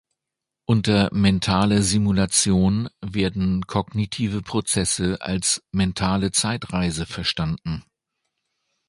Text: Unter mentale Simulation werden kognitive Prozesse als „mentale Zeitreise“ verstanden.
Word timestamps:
Unter 0.65 1.13
mentale 1.13 1.83
Simulation 1.83 2.89
werden 3.01 3.67
kognitive 3.67 4.41
Prozesse 4.41 5.21
als 5.21 5.61
„mentale 5.71 6.31
Zeitreise“ 6.31 7.05
verstanden. 7.05 7.83